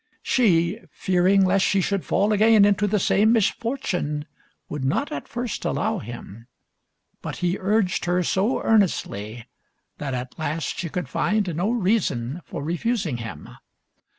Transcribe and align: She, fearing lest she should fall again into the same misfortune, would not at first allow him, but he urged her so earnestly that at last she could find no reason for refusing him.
She, 0.23 0.79
fearing 0.89 1.45
lest 1.45 1.63
she 1.63 1.79
should 1.79 2.03
fall 2.03 2.33
again 2.33 2.65
into 2.65 2.87
the 2.87 2.97
same 2.97 3.31
misfortune, 3.33 4.25
would 4.67 4.83
not 4.83 5.11
at 5.11 5.27
first 5.27 5.63
allow 5.63 5.99
him, 5.99 6.47
but 7.21 7.35
he 7.45 7.59
urged 7.59 8.05
her 8.05 8.23
so 8.23 8.63
earnestly 8.63 9.45
that 9.99 10.15
at 10.15 10.39
last 10.39 10.79
she 10.79 10.89
could 10.89 11.07
find 11.07 11.55
no 11.55 11.69
reason 11.69 12.41
for 12.45 12.63
refusing 12.63 13.17
him. 13.17 13.47